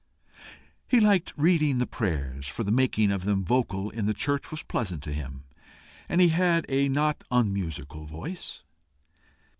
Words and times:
He 0.87 0.99
liked 0.99 1.31
reading 1.37 1.77
the 1.77 1.85
prayers, 1.85 2.47
for 2.47 2.63
the 2.63 2.71
making 2.71 3.11
of 3.11 3.23
them 3.23 3.45
vocal 3.45 3.91
in 3.91 4.07
the 4.07 4.15
church 4.15 4.49
was 4.49 4.63
pleasant 4.63 5.03
to 5.03 5.13
him, 5.13 5.43
and 6.09 6.19
he 6.19 6.29
had 6.29 6.65
a 6.69 6.89
not 6.89 7.23
unmusical 7.29 8.07
voice. 8.07 8.63